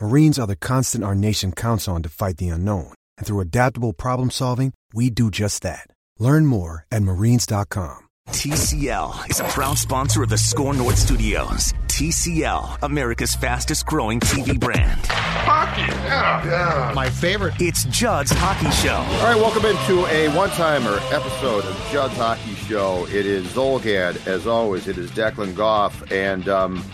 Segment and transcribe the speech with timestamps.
[0.00, 2.92] Marines are the constant our nation counts on to fight the unknown.
[3.16, 5.88] And through adaptable problem solving, we do just that.
[6.20, 7.98] Learn more at marines.com.
[8.30, 11.72] TCL is a proud sponsor of the SKOR North Studios.
[11.88, 15.00] TCL, America's fastest growing TV brand.
[15.06, 16.92] Hockey, yeah, yeah.
[16.94, 17.54] My favorite.
[17.58, 18.94] It's Judd's Hockey Show.
[18.94, 23.06] All right, welcome into a one timer episode of Judd's Hockey Show.
[23.06, 24.86] It is Zulgad, as always.
[24.86, 26.12] It is Declan Goff.
[26.12, 26.84] And, um,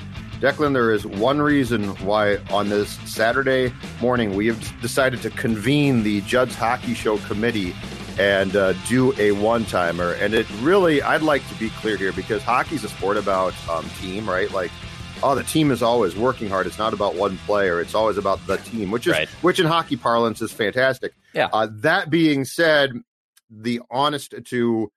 [0.44, 6.02] Declan, there is one reason why on this Saturday morning we have decided to convene
[6.02, 7.74] the Judd's Hockey Show committee
[8.18, 10.12] and uh, do a one timer.
[10.12, 13.88] And it really, I'd like to be clear here because hockey's a sport about um,
[14.02, 14.50] team, right?
[14.52, 14.70] Like,
[15.22, 16.66] oh, the team is always working hard.
[16.66, 17.80] It's not about one player.
[17.80, 19.28] It's always about the team, which is Right.
[19.40, 21.14] which in hockey parlance is fantastic.
[21.32, 21.48] Yeah.
[21.54, 22.92] Uh, that being said,
[23.48, 24.92] the honest to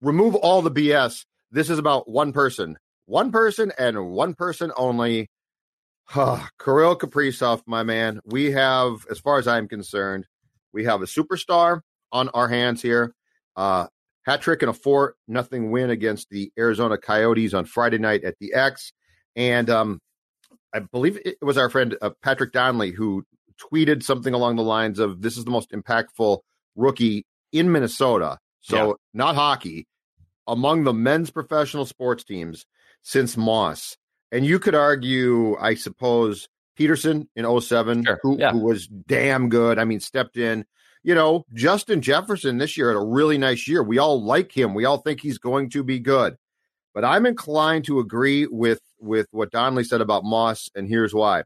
[0.00, 1.26] remove all the BS.
[1.52, 2.78] This is about one person,
[3.10, 5.28] one person, and one person only.
[6.62, 8.20] Kirill Kaprizov, my man.
[8.24, 10.26] We have, as far as I'm concerned,
[10.72, 11.80] we have a superstar
[12.12, 13.12] on our hands here.
[13.56, 13.88] Uh,
[14.26, 18.36] hat trick and a four nothing win against the Arizona Coyotes on Friday night at
[18.40, 18.92] the X,
[19.34, 19.98] and um,
[20.72, 23.24] I believe it was our friend uh, Patrick Donnelly who
[23.60, 26.38] tweeted something along the lines of, "This is the most impactful
[26.76, 28.92] rookie in Minnesota." So Yeah.
[29.14, 29.86] not hockey
[30.46, 32.66] among the men's professional sports teams
[33.02, 33.96] since Moss.
[34.32, 38.52] And you could argue, I suppose, Peterson in 07, Sure, who, yeah.
[38.52, 39.78] who was damn good.
[39.78, 40.64] I mean, stepped in.
[41.02, 43.82] You know, Justin Jefferson this year had a really nice year.
[43.82, 44.74] We all like him.
[44.74, 46.36] We all think he's going to be good.
[46.94, 51.44] But I'm inclined to agree with with what Donnelly said about Moss, and here's why.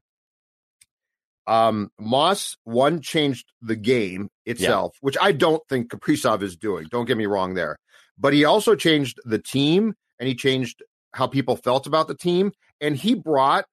[1.46, 6.88] Um, Moss one changed the game itself, which I don't think Kaprizov is doing.
[6.90, 7.78] Don't get me wrong there,
[8.18, 10.82] but he also changed the team and he changed
[11.14, 13.66] how people felt about the team, and he brought.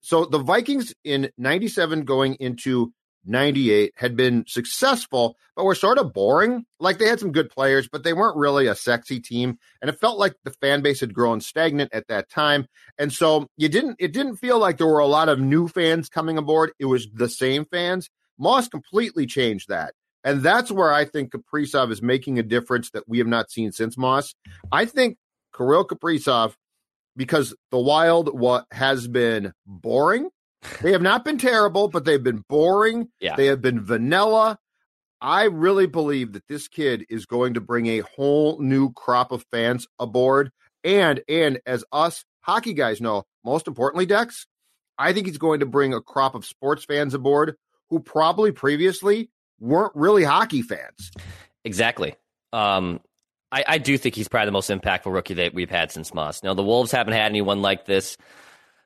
[0.00, 2.92] So the Vikings in '97 going into
[3.26, 6.64] 98 had been successful, but were sort of boring.
[6.78, 9.58] Like they had some good players, but they weren't really a sexy team.
[9.80, 12.66] And it felt like the fan base had grown stagnant at that time.
[12.98, 16.08] And so you didn't, it didn't feel like there were a lot of new fans
[16.08, 16.72] coming aboard.
[16.78, 18.10] It was the same fans.
[18.38, 19.94] Moss completely changed that.
[20.22, 23.72] And that's where I think Kaprizov is making a difference that we have not seen
[23.72, 24.34] since Moss.
[24.72, 25.18] I think
[25.54, 26.54] Kirill Kaprizov,
[27.16, 30.28] because the Wild what has been boring,
[30.82, 33.08] they have not been terrible, but they've been boring.
[33.20, 33.36] Yeah.
[33.36, 34.58] They have been vanilla.
[35.20, 39.44] I really believe that this kid is going to bring a whole new crop of
[39.50, 40.50] fans aboard.
[40.82, 44.46] And and as us hockey guys know, most importantly, Dex,
[44.98, 47.56] I think he's going to bring a crop of sports fans aboard
[47.90, 51.10] who probably previously weren't really hockey fans.
[51.64, 52.14] Exactly.
[52.52, 53.00] Um,
[53.54, 56.42] I, I do think he's probably the most impactful rookie that we've had since Moss.
[56.42, 58.16] Now the Wolves haven't had anyone like this.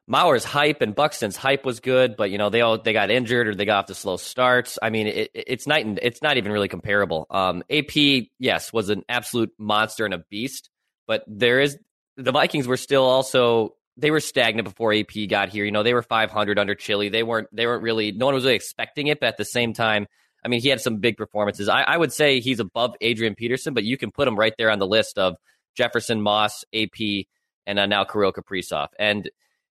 [0.06, 3.48] Mauer's hype and Buxton's hype was good, but you know they all they got injured
[3.48, 4.78] or they got off to slow starts.
[4.82, 7.26] I mean, it, it's night and it's not even really comparable.
[7.30, 10.68] Um, AP, yes, was an absolute monster and a beast,
[11.06, 11.78] but there is
[12.18, 15.64] the Vikings were still also they were stagnant before AP got here.
[15.64, 17.08] You know, they were 500 under Chilly.
[17.08, 19.72] They weren't they weren't really no one was really expecting it, but at the same
[19.72, 20.06] time,
[20.44, 21.68] I mean, he had some big performances.
[21.68, 24.70] I, I would say he's above Adrian Peterson, but you can put him right there
[24.70, 25.34] on the list of
[25.76, 27.26] Jefferson, Moss, AP,
[27.66, 28.88] and uh, now Kirill Kaprizov.
[28.98, 29.28] And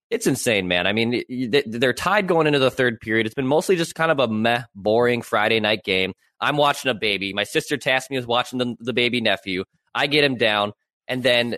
[0.09, 0.87] it's insane, man.
[0.87, 3.25] I mean, they- they're tied going into the third period.
[3.25, 6.13] It's been mostly just kind of a meh, boring Friday night game.
[6.39, 7.33] I'm watching a baby.
[7.33, 9.63] My sister tasked me with watching the, the baby nephew.
[9.95, 10.73] I get him down,
[11.07, 11.55] and then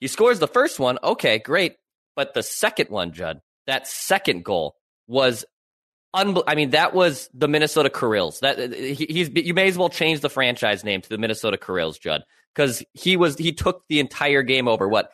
[0.00, 0.98] he scores the first one.
[1.04, 1.74] Okay, great.
[2.16, 4.74] But the second one, Judd, that second goal
[5.06, 5.44] was
[6.14, 8.40] unbel- I mean, that was the Minnesota Carills.
[8.40, 11.98] That he, he's you may as well change the franchise name to the Minnesota Carills,
[11.98, 12.22] Judd,
[12.54, 14.88] because he was he took the entire game over.
[14.88, 15.10] What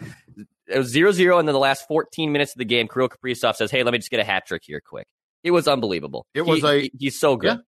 [0.68, 3.56] it was zero zero, and then the last fourteen minutes of the game, Kirill Kaprizov
[3.56, 5.06] says, "Hey, let me just get a hat trick here, quick."
[5.44, 6.26] It was unbelievable.
[6.34, 7.60] It was He- a- he- he's so good.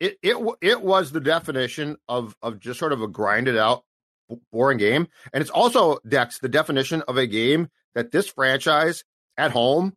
[0.00, 3.82] It it it was the definition of of just sort of a grinded out
[4.52, 5.08] boring game.
[5.32, 9.02] And it's also, Dex, the definition of a game that this franchise
[9.36, 9.94] at home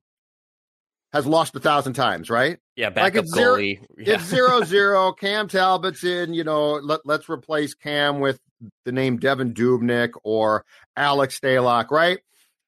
[1.14, 2.58] has lost a thousand times, right?
[2.76, 3.80] Yeah, backup like it's zero, goalie.
[3.98, 4.16] Yeah.
[4.16, 5.12] It's zero zero.
[5.12, 6.34] Cam Talbot's in.
[6.34, 8.40] You know, let, let's replace Cam with
[8.86, 10.66] the name Devin Dubnyk or
[10.96, 12.20] Alex Stalock, right?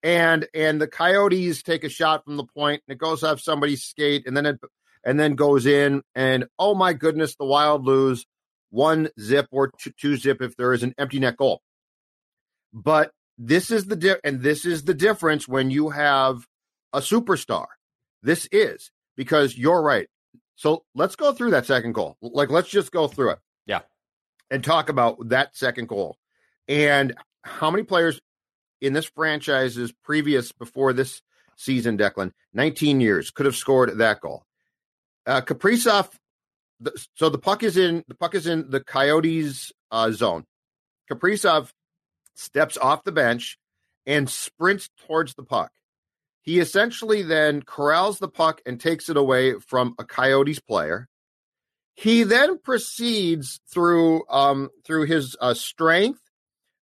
[0.01, 3.83] And and the Coyotes take a shot from the point, and it goes off somebody's
[3.83, 4.59] skate, and then it
[5.05, 8.25] and then goes in, and oh my goodness, the Wild lose
[8.69, 11.61] one zip or two, two zip if there is an empty net goal.
[12.73, 16.45] But this is the di- and this is the difference when you have
[16.91, 17.65] a superstar.
[18.23, 20.07] This is because you're right.
[20.55, 22.17] So let's go through that second goal.
[22.21, 23.39] Like let's just go through it.
[23.65, 23.81] Yeah.
[24.49, 26.17] And talk about that second goal.
[26.67, 28.19] And how many players
[28.81, 31.21] in this franchise's previous before this
[31.57, 34.45] season, Declan, 19 years, could have scored that goal.
[35.25, 36.09] Uh Kaprizov
[36.83, 40.45] the, so the puck is in the puck is in the Coyotes uh, zone.
[41.09, 41.71] Kaprizov
[42.35, 43.57] steps off the bench
[44.05, 45.71] and sprints towards the puck.
[46.43, 51.07] He essentially then corrals the puck and takes it away from a Coyotes player.
[51.95, 56.19] He then proceeds through um, through his uh, strength,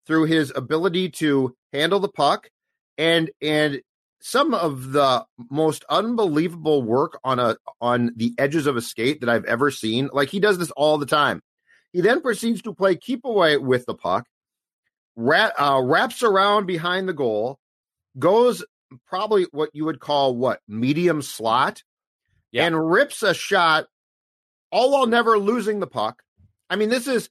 [0.07, 2.49] through his ability to handle the puck,
[2.97, 3.81] and and
[4.21, 9.29] some of the most unbelievable work on a on the edges of a skate that
[9.29, 10.09] I've ever seen.
[10.13, 11.41] Like he does this all the time.
[11.91, 14.25] He then proceeds to play keep away with the puck,
[15.17, 17.57] uh, wraps around behind the goal,
[18.17, 18.63] goes
[19.07, 21.83] probably what you would call what medium slot,
[22.51, 22.65] yeah.
[22.65, 23.85] and rips a shot,
[24.71, 26.21] all while never losing the puck.
[26.69, 27.29] I mean, this is.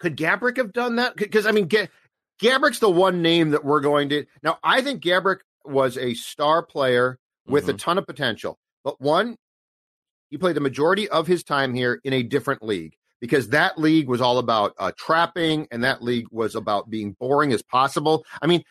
[0.00, 1.16] Could Gaborik have done that?
[1.16, 1.88] Because I mean, G-
[2.40, 4.26] Gaborik's the one name that we're going to.
[4.42, 7.74] Now, I think Gaborik was a star player with mm-hmm.
[7.74, 8.58] a ton of potential.
[8.84, 9.36] But one,
[10.30, 14.08] he played the majority of his time here in a different league because that league
[14.08, 18.24] was all about uh, trapping and that league was about being boring as possible.
[18.40, 18.62] I mean,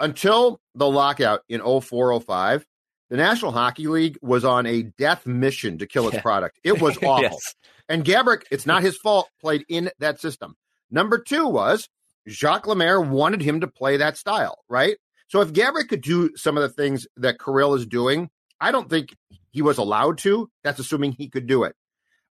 [0.00, 2.66] until the lockout in 0405,
[3.10, 6.22] the National Hockey League was on a death mission to kill its yeah.
[6.22, 6.58] product.
[6.64, 7.22] It was awful.
[7.22, 7.54] yes.
[7.88, 10.56] And Gaborik, it's not his fault, played in that system.
[10.90, 11.88] Number two was
[12.28, 14.96] Jacques Lemaire wanted him to play that style, right?
[15.28, 18.30] So if Gaborik could do some of the things that Kirill is doing,
[18.60, 19.14] I don't think
[19.50, 20.50] he was allowed to.
[20.62, 21.74] That's assuming he could do it.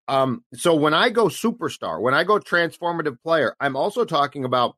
[0.08, 4.76] Um, so when I go superstar, when I go transformative player, I'm also talking about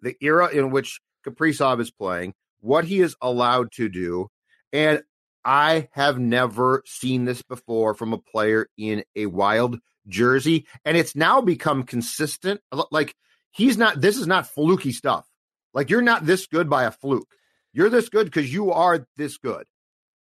[0.00, 4.28] the era in which Kaprizov is playing, what he is allowed to do.
[4.72, 5.02] And
[5.44, 9.78] I have never seen this before from a player in a wild
[10.08, 10.66] jersey.
[10.84, 12.60] And it's now become consistent.
[12.90, 13.14] Like
[13.50, 15.26] he's not, this is not fluky stuff.
[15.72, 17.34] Like you're not this good by a fluke.
[17.72, 19.66] You're this good because you are this good.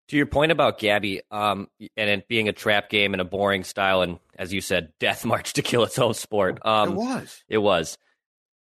[0.09, 3.63] To your point about Gabby, um, and it being a trap game and a boring
[3.63, 6.65] style, and as you said, death march to kill its own sport.
[6.67, 7.45] Um, it was.
[7.49, 7.99] It was.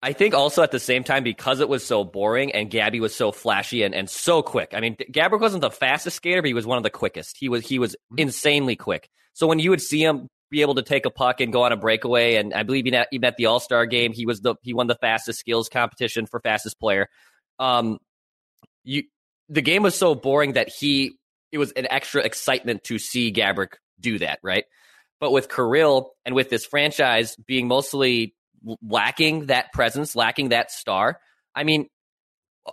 [0.00, 3.14] I think also at the same time because it was so boring and Gabby was
[3.16, 4.70] so flashy and, and so quick.
[4.72, 7.36] I mean, Gabriel wasn't the fastest skater, but he was one of the quickest.
[7.38, 8.20] He was he was mm-hmm.
[8.20, 9.08] insanely quick.
[9.32, 11.72] So when you would see him be able to take a puck and go on
[11.72, 14.12] a breakaway, and I believe he met, he met the All Star game.
[14.12, 17.08] He was the he won the fastest skills competition for fastest player.
[17.58, 17.98] Um,
[18.84, 19.02] you
[19.48, 21.16] the game was so boring that he
[21.50, 24.64] it was an extra excitement to see Gaborik do that, right?
[25.18, 28.36] But with Kirill and with this franchise being mostly
[28.82, 31.20] lacking that presence, lacking that star,
[31.54, 31.88] I mean,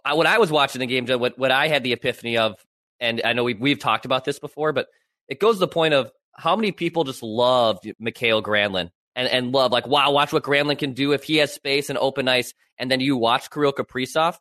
[0.03, 2.55] I, when I was watching the game, what, what I had the epiphany of,
[2.99, 4.87] and I know we've, we've talked about this before, but
[5.27, 9.51] it goes to the point of how many people just love Mikael Granlund and, and
[9.51, 12.53] love, like, wow, watch what Granlund can do if he has space and open ice.
[12.77, 14.37] And then you watch Kirill Kaprizov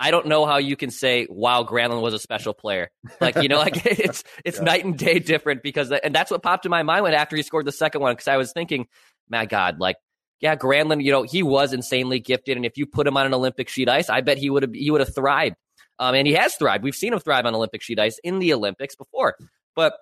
[0.00, 2.90] I don't know how you can say, "Wow, Granlund was a special player."
[3.20, 4.64] Like you know, like it's it's yeah.
[4.64, 7.42] night and day different because, and that's what popped in my mind when after he
[7.42, 8.86] scored the second one because I was thinking,
[9.28, 9.96] my God, like
[10.40, 13.34] yeah, Granlund, you know, he was insanely gifted, and if you put him on an
[13.34, 15.56] Olympic sheet ice, I bet he would have he would have thrived.
[15.98, 16.84] Um, and he has thrived.
[16.84, 19.34] We've seen him thrive on Olympic sheet ice in the Olympics before.
[19.74, 19.94] But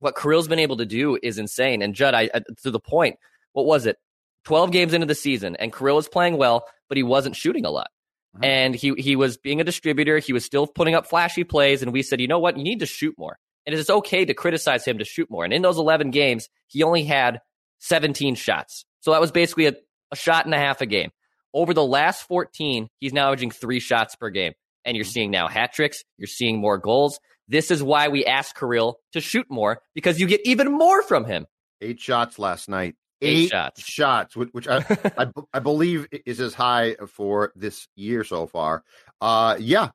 [0.00, 1.82] what Kirill's been able to do is insane.
[1.82, 2.30] And Judd, I,
[2.62, 3.16] to the point,
[3.52, 3.96] what was it?
[4.44, 7.70] Twelve games into the season, and Kirill was playing well, but he wasn't shooting a
[7.70, 7.88] lot.
[8.34, 8.46] Uh-huh.
[8.46, 10.18] And he he was being a distributor.
[10.18, 12.80] He was still putting up flashy plays, and we said, you know what, you need
[12.80, 13.38] to shoot more.
[13.66, 15.44] And it's okay to criticize him to shoot more.
[15.44, 17.40] And in those 11 games, he only had
[17.80, 18.86] 17 shots.
[19.00, 19.74] So that was basically a,
[20.12, 21.10] a shot and a half a game.
[21.52, 24.52] Over the last 14, he's now averaging three shots per game.
[24.84, 25.12] And you're mm-hmm.
[25.12, 26.02] seeing now hat tricks.
[26.16, 27.18] You're seeing more goals.
[27.48, 31.24] This is why we asked Kirill to shoot more because you get even more from
[31.24, 31.46] him.
[31.80, 33.82] Eight shots last night eight, shots.
[33.82, 34.78] shots, which, I,
[35.18, 38.84] I, I believe is as high for this year so far.
[39.20, 39.90] Uh, yeah,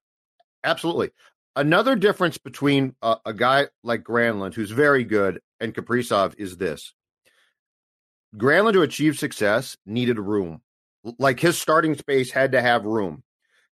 [0.64, 1.12] absolutely.
[1.56, 6.94] Another difference between a, a guy like Granlund, who's very good, and Kaprizov is this:
[8.38, 10.62] Granlund to achieve success needed room.
[11.20, 13.24] Like his starting space had to have room.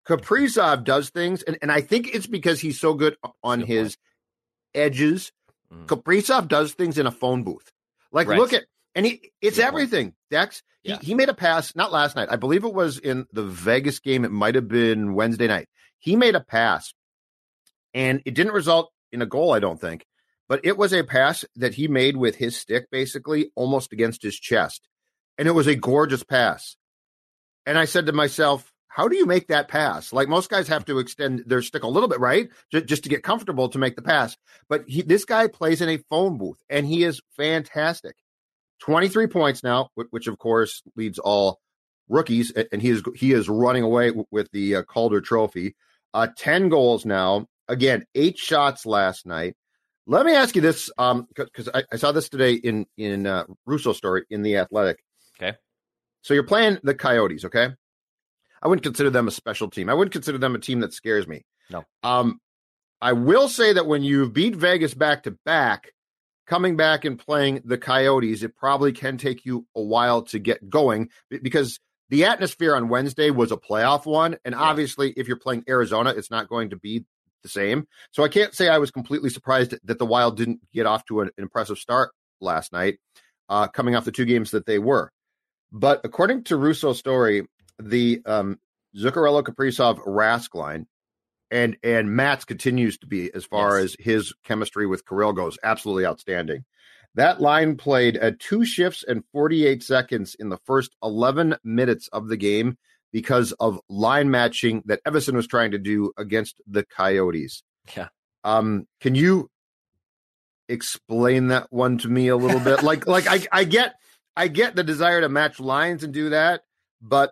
[0.08, 3.88] Kaprizov does things, and, and I think it's because he's so good on good his
[3.96, 4.86] point.
[4.86, 5.32] edges.
[5.72, 5.86] Mm.
[5.86, 7.72] Kaprizov does things in a phone booth.
[8.12, 8.38] Like right.
[8.38, 8.64] look at
[8.96, 10.08] and he it's good everything.
[10.08, 10.16] Point.
[10.32, 10.98] Dex, yeah.
[11.00, 12.30] he, he made a pass, not last night.
[12.32, 14.26] I believe it was in the Vegas game.
[14.26, 15.70] It might have been Wednesday night.
[16.00, 16.94] He made a pass,
[17.94, 20.06] and it didn't result in a goal, I don't think.
[20.52, 24.38] But it was a pass that he made with his stick, basically almost against his
[24.38, 24.86] chest.
[25.38, 26.76] And it was a gorgeous pass.
[27.66, 30.12] And I said to myself, how do you make that pass?
[30.12, 32.50] Like most guys have to extend their stick a little bit, right?
[32.70, 34.36] Just, just to get comfortable to make the pass.
[34.68, 38.18] But he, this guy plays in a phone booth and he is fantastic.
[38.82, 41.62] 23 points now, which of course leads all
[42.10, 45.78] rookies, and he is he is running away with the uh, Calder Trophy.
[46.14, 47.48] Uh, 10 goals now.
[47.70, 49.56] Again, eight shots last night.
[50.08, 53.46] Let me ask you this, um, because I, I, saw this today in in uh,
[53.66, 55.04] Russo story in the Athletic.
[55.40, 55.58] Okay.
[56.22, 57.70] So you're playing the Coyotes, okay?
[58.62, 59.90] I wouldn't consider them a special team.
[59.90, 61.46] I wouldn't consider them a team that scares me.
[61.70, 61.84] No.
[62.04, 62.40] Um,
[63.02, 65.92] I will say that when you beat Vegas back to back,
[66.46, 70.70] coming back and playing the Coyotes, it probably can take you a while to get
[70.70, 71.80] going because
[72.10, 74.38] the atmosphere on Wednesday was a playoff one.
[74.46, 77.06] And obviously, if you're playing Arizona, it's not going to be
[77.42, 77.88] the same.
[78.12, 81.22] So I can't say I was completely surprised that the Wild didn't get off to
[81.22, 83.00] an, impressive start last night,
[83.50, 85.12] uh, coming off the two games that they were.
[85.72, 87.48] But according to Russo's story,
[87.80, 88.60] the um,
[88.96, 90.88] Zuccarello Kaprizov Rask line
[91.52, 93.86] and and Mats continues to be as far yes.
[93.86, 96.66] as his chemistry with Kirill goes absolutely outstanding.
[97.16, 102.30] That line played at two shifts and 48 seconds in the first 11 minutes of
[102.30, 102.78] the game
[103.12, 107.64] because of line matching that Evason was trying to do against the Coyotes.
[107.96, 108.10] Yeah.
[108.44, 109.50] Um, can you
[110.70, 112.84] explain that one to me a little bit?
[112.84, 113.96] like, like I, I get,
[114.36, 116.62] I get the desire to match lines and do that,
[117.02, 117.32] but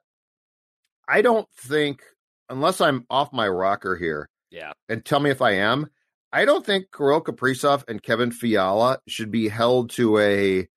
[1.08, 2.02] I don't think
[2.50, 5.90] unless I'm off my rocker here, yeah, and tell me if I am.
[6.32, 10.68] I don't think Kirill Kaprizov and Kevin Fiala should be held to a,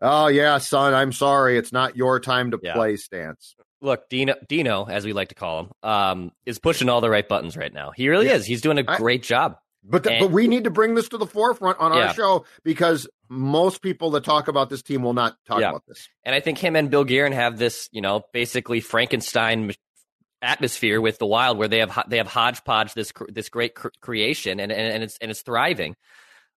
[0.00, 2.74] oh yeah, son, I'm sorry, it's not your time to yeah.
[2.74, 3.54] play stance.
[3.82, 7.28] Look, Dino, Dino, as we like to call him, um, is pushing all the right
[7.28, 7.90] buttons right now.
[7.90, 8.34] He really yeah.
[8.34, 8.46] is.
[8.46, 9.56] He's doing a great job.
[9.84, 12.06] But the, and, but we need to bring this to the forefront on yeah.
[12.06, 15.70] our show because most people that talk about this team will not talk yeah.
[15.70, 16.08] about this.
[16.24, 19.72] And I think him and Bill Guerin have this, you know, basically Frankenstein
[20.40, 24.60] atmosphere with the Wild, where they have they have hodgepodge this this great cr- creation,
[24.60, 25.96] and, and and it's and it's thriving.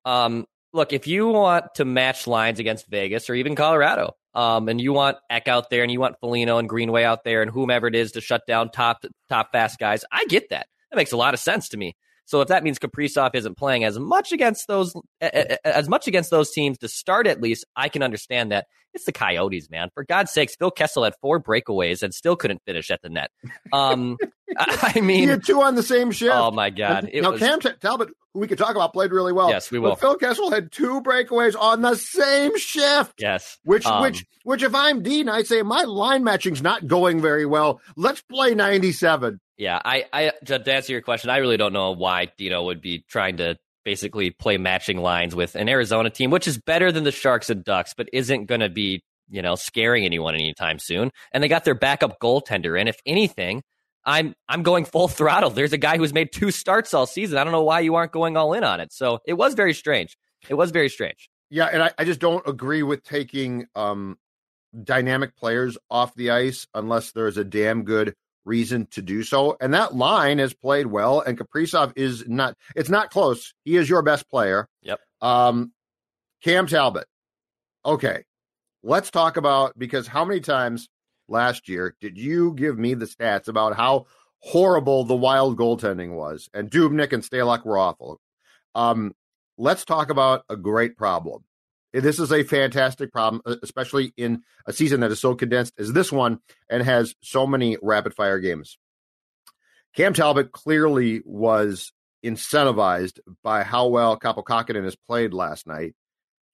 [0.04, 4.80] Um, look, if you want to match lines against Vegas or even Colorado, um, and
[4.80, 7.86] you want Ek out there, and you want Foligno and Greenway out there, and whomever
[7.86, 10.66] it is to shut down top top fast guys, I get that.
[10.90, 11.96] That makes a lot of sense to me.
[12.24, 16.50] So if that means Kaprizov isn't playing as much against those as much against those
[16.50, 18.66] teams to start at least, I can understand that.
[18.94, 19.88] It's the Coyotes, man.
[19.94, 23.30] For God's sakes, Phil Kessel had four breakaways and still couldn't finish at the net.
[23.72, 24.18] Um,
[24.58, 26.34] I mean, you two on the same shift.
[26.34, 27.08] Oh my God!
[27.10, 29.48] It now was, Cam Talbot, who we could talk about, played really well.
[29.48, 29.92] Yes, we will.
[29.92, 33.14] But Phil Kessel had two breakaways on the same shift.
[33.18, 37.20] Yes, which um, which which if I'm Dean, I say my line matching's not going
[37.20, 37.80] very well.
[37.96, 39.40] Let's play 97.
[39.56, 43.04] Yeah, I, I to answer your question, I really don't know why Dino would be
[43.08, 47.12] trying to basically play matching lines with an Arizona team, which is better than the
[47.12, 51.10] Sharks and Ducks, but isn't going to be, you know, scaring anyone anytime soon.
[51.32, 52.78] And they got their backup goaltender.
[52.78, 53.62] And if anything,
[54.04, 55.50] I'm I'm going full throttle.
[55.50, 57.38] There's a guy who's made two starts all season.
[57.38, 58.92] I don't know why you aren't going all in on it.
[58.92, 60.16] So it was very strange.
[60.48, 61.28] It was very strange.
[61.50, 64.18] Yeah, and I, I just don't agree with taking um
[64.82, 69.56] dynamic players off the ice unless there's a damn good reason to do so.
[69.60, 73.54] And that line has played well, and Kaprizov is not, it's not close.
[73.64, 74.68] He is your best player.
[74.82, 75.00] Yep.
[75.20, 75.72] Um,
[76.42, 77.06] Cam Talbot.
[77.84, 78.24] Okay.
[78.82, 80.88] Let's talk about because how many times
[81.28, 84.06] last year did you give me the stats about how
[84.40, 86.48] horrible the wild goaltending was?
[86.52, 88.20] And Dubnyk and Stalock were awful.
[88.74, 89.14] Um,
[89.56, 91.44] let's talk about a great problem.
[91.92, 96.10] This is a fantastic problem, especially in a season that is so condensed as this
[96.10, 96.38] one
[96.70, 98.78] and has so many rapid fire games.
[99.94, 101.92] Cam Talbot clearly was
[102.24, 105.94] incentivized by how well Kaapo Kähkönen has played last night.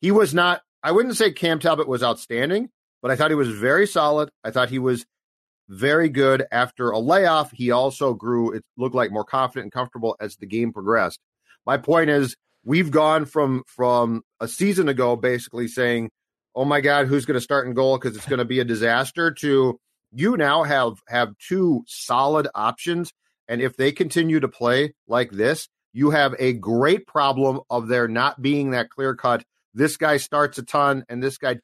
[0.00, 3.50] He was not, I wouldn't say Cam Talbot was outstanding, but I thought he was
[3.50, 4.30] very solid.
[4.42, 5.06] I thought he was
[5.68, 7.52] very good after a layoff.
[7.52, 11.20] He also grew, it looked like more confident and comfortable as the game progressed.
[11.64, 12.34] My point is,
[12.68, 16.10] we've gone from from a season ago basically saying,
[16.54, 18.64] "Oh my God, who's going to start in goal because it's going to be a
[18.64, 19.80] disaster?" to
[20.12, 23.12] you now have have two solid options,
[23.48, 28.06] and if they continue to play like this, you have a great problem of there
[28.06, 29.44] not being that clear cut.
[29.74, 31.56] This guy starts a ton, and this guy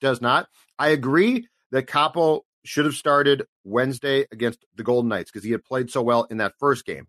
[0.00, 0.46] does not.
[0.78, 5.64] I agree that Kaapo should have started Wednesday against the Golden Knights because he had
[5.64, 7.06] played so well in that first game.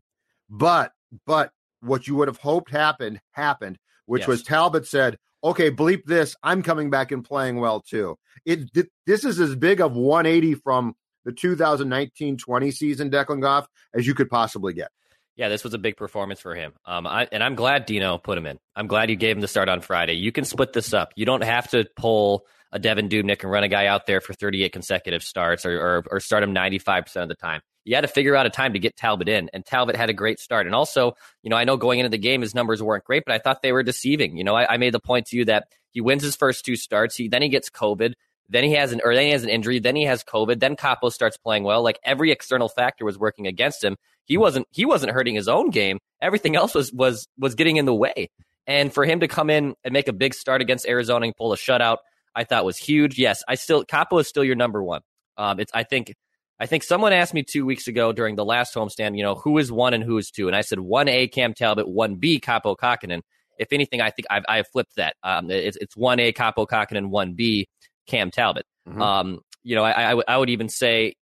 [0.49, 0.93] But
[1.25, 4.27] but what you would have hoped happened happened, which Yes.
[4.27, 6.35] was Talbot said, "Okay, bleep this.
[6.43, 10.55] I'm coming back and playing well too." It th- this is as big of 180
[10.55, 10.95] from
[11.25, 14.89] the 2019-20 season, Declan Goff, as you could possibly get.
[15.35, 16.73] Yeah, this was a big performance for him.
[16.85, 18.59] Um, I, and I'm glad Dino put him in.
[18.75, 20.13] I'm glad you gave him the start on Friday.
[20.13, 21.13] You can split this up.
[21.15, 24.33] You don't have to pull a Devin Dubnyk and run a guy out there for
[24.33, 27.61] 38 consecutive starts or, or, or start him 95% of the time.
[27.83, 30.13] You had to figure out a time to get Talbot in, and Talbot had a
[30.13, 30.65] great start.
[30.65, 33.33] And also, you know, I know going into the game his numbers weren't great, but
[33.33, 34.37] I thought they were deceiving.
[34.37, 36.75] You know, I, I made the point to you that he wins his first two
[36.75, 38.13] starts, he then he gets COVID,
[38.49, 40.75] then he has an or then he has an injury, then he has COVID, then
[40.75, 41.81] Kaapo starts playing well.
[41.81, 43.95] Like every external factor was working against him.
[44.25, 45.99] He wasn't he wasn't hurting his own game.
[46.21, 48.29] Everything else was was was getting in the way.
[48.67, 51.51] And for him to come in and make a big start against Arizona and pull
[51.51, 51.97] a shutout,
[52.35, 53.17] I thought was huge.
[53.17, 55.01] Yes, I still Kaapo is still your number one.
[55.37, 56.13] Um, it's I think
[56.61, 59.57] I think someone asked me two weeks ago during the last homestand, you know, who
[59.57, 62.39] is one and who is two, and I said one A Cam Talbot, one B
[62.39, 63.21] Kaapo Kähkönen.
[63.57, 65.15] If anything, I think I've I've flipped that.
[65.23, 67.67] Um, it's it's one A Kaapo Kähkönen, one B
[68.05, 68.65] Cam Talbot.
[68.87, 69.01] Mhm.
[69.01, 71.15] Um, you know, I, I, would- even say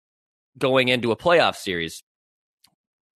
[0.58, 2.03] going into a playoff series,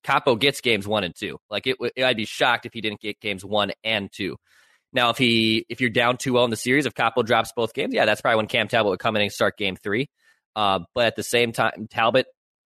[0.06, 1.38] Kaapo gets games one and two.
[1.50, 4.38] Like it, I'd be shocked if he didn't get games one and two.
[4.92, 7.94] Now, if he if you're down 2-0 in the series, if Kaapo drops both games,
[7.94, 10.08] yeah, that's probably when Cam Talbot would come in and start game three.
[10.56, 12.28] Uh, but at the same time, Talbot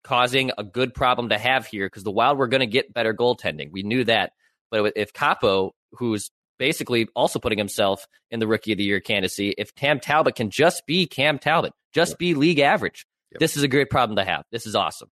[0.03, 3.13] causing a good problem to have here because the Wild were going to get better
[3.13, 3.71] goaltending.
[3.71, 4.31] We knew that.
[4.71, 9.53] But if Kaapo, who's basically also putting himself in the Rookie of the Year candidacy,
[9.57, 13.39] if Cam Talbot can just be Cam Talbot, just be league average, Yep.
[13.39, 14.43] this is a great problem to have.
[14.51, 15.09] This is awesome.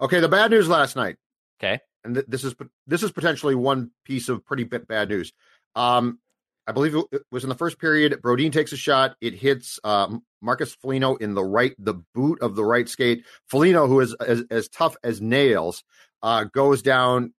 [0.00, 1.16] Okay, the bad news last night.
[1.60, 1.80] Okay.
[2.04, 2.54] and th- this is
[2.86, 5.32] this is potentially one piece of pretty bit bad news.
[5.74, 6.18] Um,
[6.66, 8.20] I believe it it was in the first period.
[8.22, 9.16] Brodin takes a shot.
[9.20, 13.24] It hits um, Marcus Foligno in the right, the boot of the right skate.
[13.48, 15.84] Foligno, who is as, as tough as nails,
[16.22, 17.32] uh, goes down.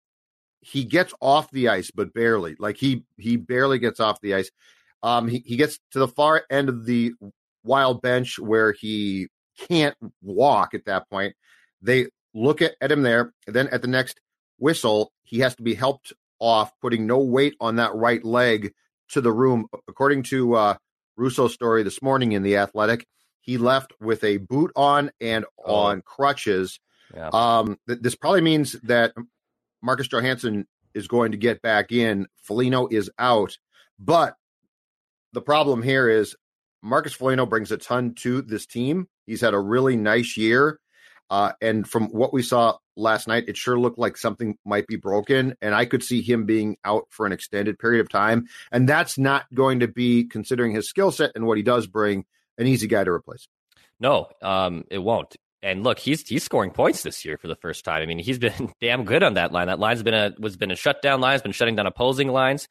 [0.62, 2.56] He gets off the ice, but barely.
[2.60, 4.52] Like he he barely gets off the ice.
[5.02, 7.14] Um, he, he gets to the far end of the
[7.64, 9.30] wild bench where he
[9.70, 11.36] can't walk at that point.
[11.82, 13.34] They look at, at him there.
[13.48, 14.20] Then at the next
[14.58, 18.74] whistle, he has to be helped off, putting no weight on that right leg
[19.10, 19.68] to the room.
[19.88, 20.76] According to uh,
[21.20, 23.06] Russo's story this morning in The Athletic,
[23.42, 25.76] he left with a boot on and Oh.
[25.76, 26.80] on crutches.
[27.14, 27.30] Yeah.
[27.34, 29.14] Um, th- this probably means that
[29.82, 32.28] Marcus Johansson is going to get back in.
[32.38, 33.58] Foligno is out.
[33.98, 34.36] But
[35.34, 36.36] the problem here is
[36.82, 39.08] Marcus Foligno brings a ton to this team.
[39.26, 40.80] He's had a really nice year.
[41.30, 44.96] Uh, and from what we saw last night, it sure looked like something might be
[44.96, 45.56] broken.
[45.62, 48.48] And I could see him being out for an extended period of time.
[48.72, 52.26] And that's not going to be, considering his skill set and what he does bring,
[52.58, 53.48] an easy guy to replace.
[54.00, 55.36] No, um, it won't.
[55.62, 58.02] And look, he's he's scoring points this year for the first time.
[58.02, 59.68] I mean, he's been damn good on that line.
[59.68, 61.34] That line's been a was been a shutdown line.
[61.34, 62.68] Has been shutting down opposing lines.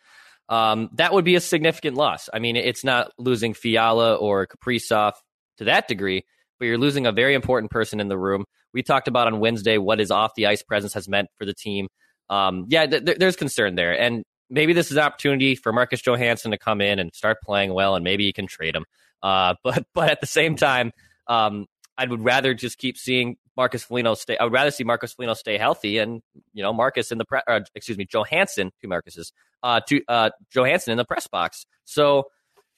[0.49, 2.31] Um, that would be a significant loss.
[2.33, 5.12] I mean, it's not losing Fiala or Kaprizov
[5.59, 6.25] to that degree,
[6.59, 8.44] but you're losing a very important person in the room.
[8.73, 11.55] We talked about on Wednesday what his off the ice presence has meant for the
[11.55, 11.88] team.
[12.31, 16.03] Um, yeah, th- th- there's concern there, and maybe this is an opportunity for Marcus
[16.03, 18.85] Johansson to come in and start playing well, and maybe you can trade him.
[19.23, 20.92] Uh, but but at the same time,
[21.27, 21.66] um,
[21.97, 24.37] I would rather just keep seeing Marcus Foligno stay.
[24.37, 27.40] I would rather see Marcus Foligno stay healthy, and you know Marcus in the pre-
[27.47, 31.66] uh, excuse me Johansson, two Marcuses, uh, to uh, Johansson in the press box.
[31.85, 32.29] So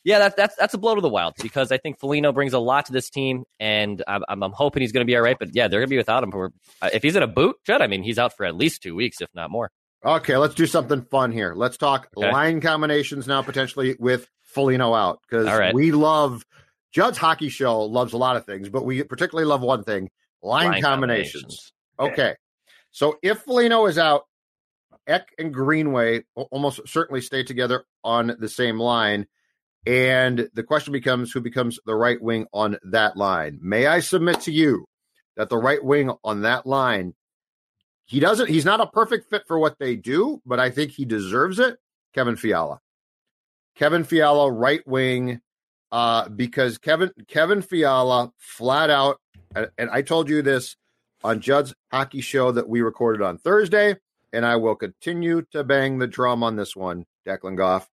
[0.05, 2.59] yeah, that's that's that's a blow to the Wild because I think Foligno brings a
[2.59, 5.37] lot to this team, and I'm I'm, I'm hoping he's going to be all right.
[5.39, 7.57] But yeah, they're going to be without him for uh, if he's in a boot,
[7.67, 7.83] Judd.
[7.83, 9.71] I mean, he's out for at least two weeks, if not more.
[10.05, 11.53] Okay, let's do something fun here.
[11.55, 12.33] Let's talk Okay.
[12.33, 15.75] line combinations now, potentially with Foligno out, because right.
[15.75, 16.43] we love
[16.91, 20.09] Judd's hockey show loves a lot of things, but we particularly love one thing:
[20.43, 21.73] line, Line combinations.
[21.99, 22.13] Okay.
[22.13, 22.35] Okay.
[22.91, 24.23] so if Foligno is out,
[25.07, 29.27] Ek and Greenway al- almost certainly stay together on the same line.
[29.87, 33.59] And the question becomes who becomes the right wing on that line.
[33.63, 34.85] May I submit to you
[35.37, 37.15] that the right wing on that line
[38.11, 41.05] he doesn't he's not a perfect fit for what they do, but I think he
[41.05, 41.77] deserves it.
[42.13, 42.81] Kevin Fiala.
[43.77, 45.41] Kevin Fiala, right wing,
[45.93, 49.19] uh, because Kevin Kevin Fiala flat out,
[49.55, 50.75] and and I told you this
[51.23, 53.95] on Judd's hockey show that we recorded on Thursday,
[54.33, 57.89] and I will continue to bang the drum on this one, Declan Goff.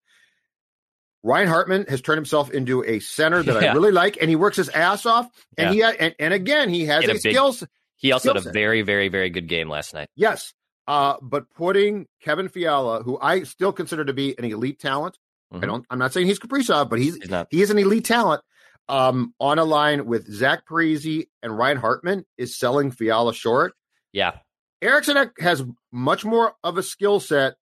[1.27, 4.55] Ryan Hartman has turned himself into a center that I really like, and he works
[4.55, 5.27] his ass off.
[5.57, 5.91] And Yeah.
[5.91, 7.63] he and, and again he has a, skills.
[7.97, 10.07] He also had a very, very, very good game last night.
[10.15, 10.53] Yes.
[10.87, 15.17] Uh, but putting Kevin Fiala, who I still consider to be an elite talent,
[15.51, 15.61] I Mhm.
[15.65, 17.47] don't I'm not saying he's Kaprizov, but he's He's not.
[17.51, 18.41] he is an elite talent.
[18.89, 23.73] um, on a line with Zach Parise and Ryan Hartman is selling Fiala short.
[24.13, 24.37] Yeah.
[24.81, 25.61] Eriksson has
[25.91, 27.55] much more of a skill set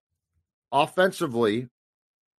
[0.70, 1.68] offensively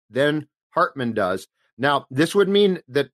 [0.09, 1.47] than Hartman does.
[1.75, 3.09] Now, this would mean that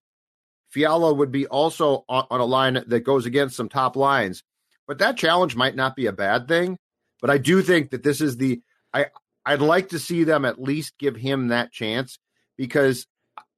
[0.68, 4.42] Fiala would be also on, on, a line that goes against some top lines,
[4.86, 6.78] but that challenge might not be a bad thing.
[7.22, 8.60] But I do think that this is the
[8.92, 9.06] I
[9.46, 12.18] I'd like to see them at least give him that chance
[12.58, 13.06] because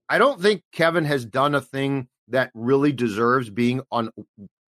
[0.08, 4.10] I don't think Kevin has done a thing that really deserves being on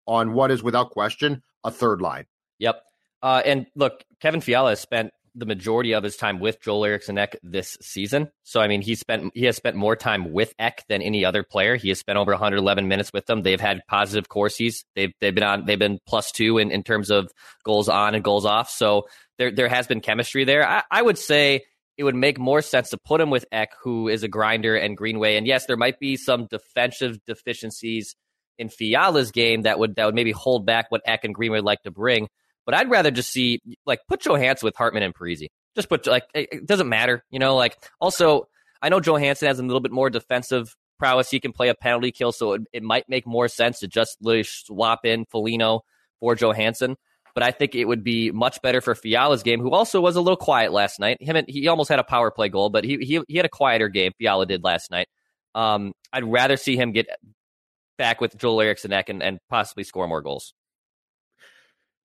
[0.07, 2.25] on what is without question a third line.
[2.57, 2.81] Yep.
[3.21, 7.17] Uh, and look, Kevin Fiala has spent the majority of his time with Joel Eriksson
[7.17, 8.29] Ek this season.
[8.43, 11.43] So I mean, he spent he has spent more time with Ek than any other
[11.43, 11.75] player.
[11.75, 13.43] He has spent over 111 minutes with them.
[13.43, 14.83] They've had positive Corsis.
[14.95, 17.31] They've they've been on they've been plus two in, in terms of
[17.63, 18.69] goals on and goals off.
[18.69, 20.67] So there there has been chemistry there.
[20.67, 21.63] I, I would say
[21.97, 24.97] it would make more sense to put him with Ek, who is a grinder, and
[24.97, 25.35] Greenway.
[25.35, 28.15] And yes, there might be some defensive deficiencies
[28.57, 31.81] in Fiala's game that would that would maybe hold back what Ek and Greenway like
[31.83, 32.27] to bring.
[32.67, 35.47] But I'd rather just see like put Johansson with Hartman and Parise.
[35.75, 37.55] Just put like it doesn't matter, you know.
[37.55, 38.47] Like also,
[38.79, 41.31] I know Johansson has a little bit more defensive prowess.
[41.31, 44.17] He can play a penalty kill, so it, it might make more sense to just
[44.43, 45.81] swap in Foligno
[46.19, 46.97] for Johansson
[47.37, 50.21] but I think it would be much better for Fiala's game, who also was a
[50.21, 51.21] little quiet last night.
[51.21, 53.49] Him and, he almost had a power play goal, but he he, he had a
[53.49, 54.11] quieter game.
[54.17, 55.07] Fiala did last night.
[55.53, 57.05] Um, I'd rather see him get
[57.95, 60.55] back with Joel Eriksson Ek and, and possibly score more goals.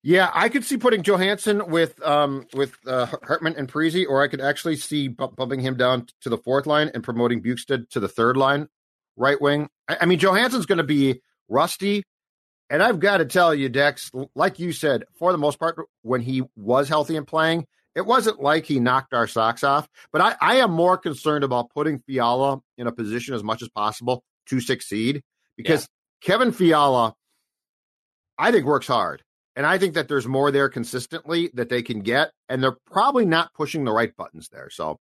[0.05, 4.27] Yeah, I could see putting Johansson with um with uh, Hartman and Parise, or I
[4.27, 8.09] could actually see bumping him down to the fourth line and promoting Bjugstad to the
[8.09, 8.67] third line,
[9.15, 9.69] right wing.
[9.87, 12.03] I, I mean, Johansson's going to be rusty,
[12.69, 16.19] and I've got to tell you, Dex, like you said, for the most part, when
[16.19, 19.87] he was healthy and playing, it wasn't like he knocked our socks off.
[20.11, 23.69] But I, I am more concerned about putting Fiala in a position as much as
[23.69, 25.21] possible to succeed
[25.55, 26.27] because yeah.
[26.27, 27.13] Kevin Fiala,
[28.37, 29.23] I think, works hard.
[29.55, 32.31] And I think that there's more there consistently that they can get.
[32.49, 34.69] And they're probably not pushing the right buttons there.
[34.69, 34.99] So,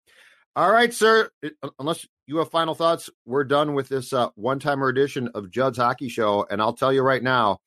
[0.55, 1.31] all right, sir.
[1.79, 5.79] Unless you have final thoughts, we're done with this uh, one timer edition of Judd's
[5.79, 6.47] Hockey Show.
[6.49, 7.59] And I'll tell you right now,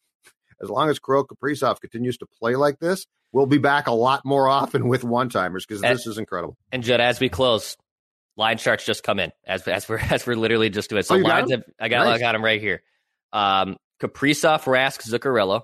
[0.61, 4.25] as long as Kirill Kaprizov continues to play like this, we'll be back a lot
[4.25, 6.57] more often with one timers because this is incredible.
[6.71, 7.77] And Judd, as we close,
[8.35, 11.03] line charts just come in as as we're as we're literally just doing.
[11.03, 12.15] So oh, lines have, I got nice.
[12.15, 12.81] I got them right here.
[13.31, 15.61] Um, Kaprizov, Rask, Zuccarello.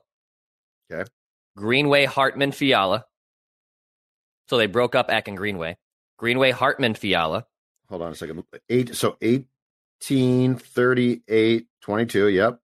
[0.91, 1.09] Okay.
[1.57, 3.05] Greenway, Hartman, Fiala.
[4.49, 5.77] So they broke up Ek and Greenway.
[6.17, 7.45] Greenway, Hartman, Fiala.
[7.89, 8.43] Hold on a second.
[8.69, 8.95] Eight.
[8.95, 12.27] So 18, 38, 22.
[12.29, 12.59] Yep.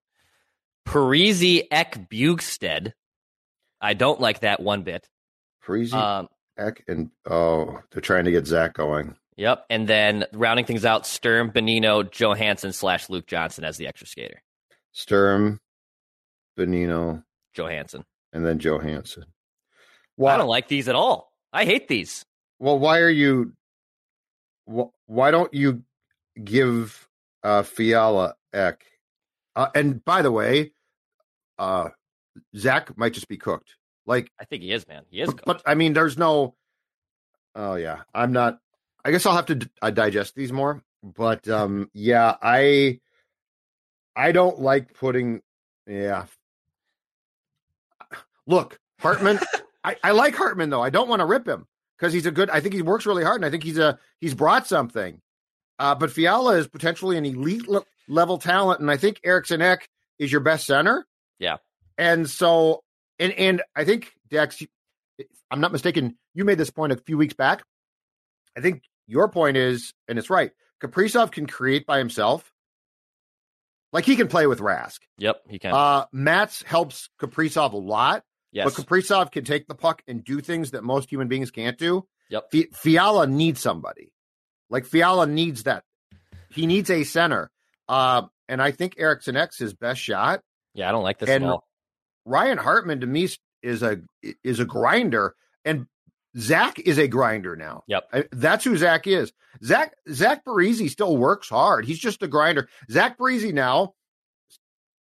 [0.88, 2.94] Parise, Ek, Bjugstad.
[3.80, 5.08] I don't like that one bit.
[5.66, 9.16] Parise, um, Ek, and oh, they're trying to get Zach going.
[9.38, 9.66] Yep.
[9.70, 14.42] And then rounding things out, Sturm, Bonino, Johansson slash Luke Johnson as the extra skater.
[14.92, 15.60] Sturm,
[16.58, 18.04] Bonino, Johansson.
[18.34, 19.26] And then Johansson.
[20.18, 20.36] Wow.
[20.36, 21.32] I don't like these at all.
[21.52, 22.26] I hate these.
[22.60, 23.54] Well, why are you?
[24.66, 25.84] Why don't you
[26.42, 27.08] give
[27.44, 28.86] uh, Fiala Ek?
[29.56, 30.74] Uh, and by the way,
[31.60, 31.90] uh,
[32.56, 33.76] Zach might just be cooked.
[34.06, 35.04] Like I think he is, man.
[35.10, 35.34] He is.
[35.34, 36.56] But, but I mean, there's no.
[37.56, 38.60] Oh yeah, I'm not.
[39.04, 40.82] I guess I'll have to d- uh, digest these more.
[41.04, 43.00] But um, yeah, I
[44.16, 45.42] I don't like putting.
[45.88, 46.26] Yeah.
[48.48, 49.40] Look, Hartman.
[49.84, 50.82] I, I like Hartman though.
[50.82, 51.66] I don't want to rip him
[51.98, 52.50] because he's a good.
[52.50, 55.20] I think he works really hard, and I think he's a he's brought something.
[55.80, 59.88] Uh, but Fiala is potentially an elite le- level talent, and I think Eriksson Ek
[60.20, 61.06] is your best center.
[61.40, 61.58] Yeah,
[61.98, 62.84] and so
[63.20, 64.62] and and I think Dex,
[65.50, 66.18] I'm not mistaken.
[66.34, 67.64] You made this point a few weeks back.
[68.56, 70.52] I think your point is, and it's right.
[70.82, 72.52] Kaprizov can create by himself.
[73.94, 75.00] Like he can play with Rask.
[75.18, 75.74] Yep, he can.
[75.74, 78.24] Uh, Mats helps Kaprizov a lot.
[78.52, 78.76] Yes.
[78.76, 82.06] But Kaprizov can take the puck and do things that most human beings can't do.
[82.30, 82.48] Yep.
[82.54, 84.12] F- Fiala needs somebody.
[84.70, 85.84] Like Fiala needs that.
[86.50, 87.50] He needs a center.
[87.88, 90.42] Uh, and I think Eriksson Ek's his best shot.
[90.74, 91.68] Yeah, I don't like this and at all.
[92.26, 93.30] Ryan Hartman to me
[93.62, 94.02] is a
[94.44, 95.36] is a grinder,
[95.66, 95.88] and
[96.38, 97.84] Zach is a grinder now.
[97.88, 99.34] Yep, I, that's who Zach is.
[99.64, 101.86] Zach Zach Parise still works hard.
[101.86, 102.70] He's just a grinder.
[102.90, 103.94] Zach Parise now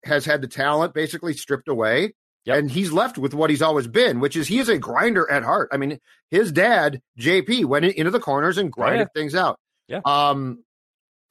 [0.03, 2.13] has had the talent basically stripped away.
[2.49, 2.57] Yep.
[2.57, 5.43] And he's left with what he's always been, which is he is a grinder at
[5.43, 5.69] heart.
[5.71, 5.99] I mean,
[6.31, 9.19] his dad, JP, went into the corners and grinded yeah.
[9.19, 9.59] things out.
[9.87, 10.01] Yeah.
[10.03, 10.63] Um,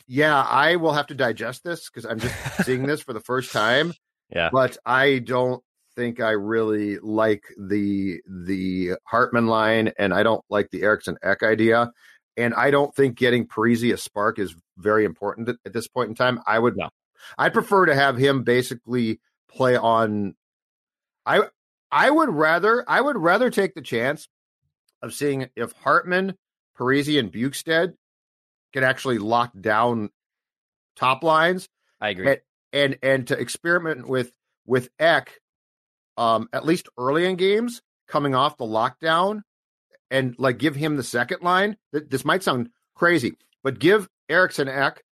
[0.07, 3.52] yeah, I will have to digest this because I'm just seeing this for the first
[3.52, 3.92] time.
[4.31, 4.50] Yeah.
[4.52, 5.62] But I don't
[5.96, 11.42] think I really like the the Hartman line, and I don't like the Eriksson Ek
[11.42, 11.92] idea.
[12.37, 16.11] And I don't think getting Parise a spark is very important at, at this point
[16.11, 16.42] in time.
[16.46, 16.90] I would no.
[17.38, 19.18] I'd prefer to have him basically
[19.50, 20.35] play on.
[21.29, 21.43] I
[21.93, 24.29] I would rather I would rather take the chance
[25.03, 26.37] of seeing if Hartman,
[26.77, 27.95] Parise, and Bjugstad
[28.73, 30.11] can actually lock down
[30.97, 31.69] top lines.
[32.01, 32.29] I agree.
[32.29, 32.41] And
[32.73, 34.33] and, and to experiment with
[34.67, 35.38] with Ek,
[36.17, 39.43] um, at least early in games, coming off the lockdown,
[40.11, 41.77] and like give him the second line.
[41.93, 45.03] This might sound crazy, but give Eriksson Ek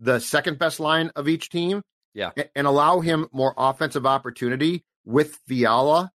[0.00, 1.82] the second best line of each team.
[2.12, 2.30] Yeah.
[2.56, 6.10] And allow him more offensive opportunity with Fiala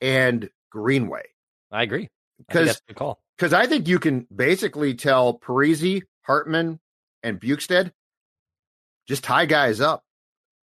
[0.00, 1.24] and Greenway.
[1.70, 2.08] I agree.
[2.46, 2.80] Because.
[2.88, 6.78] Because I think you can basically tell Parise, Hartman,
[7.22, 7.90] and Bjugstad
[9.08, 10.04] just tie guys up.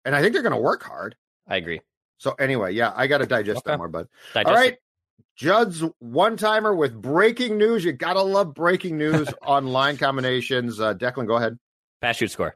[0.05, 1.15] And I think they're going to work hard.
[1.47, 1.81] I agree.
[2.19, 3.71] So anyway, yeah, I got to digest Okay.
[3.71, 4.07] that more, bud.
[4.33, 4.79] Digest All it.
[5.35, 7.83] Judd's one timer with breaking news.
[7.83, 10.79] You got to love breaking news on line combinations.
[10.79, 11.57] Uh, Declan, go ahead.
[12.01, 12.55] Pass shoot score.